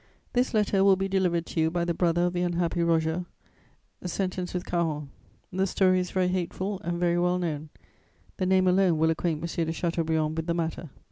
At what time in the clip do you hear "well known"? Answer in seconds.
7.19-7.69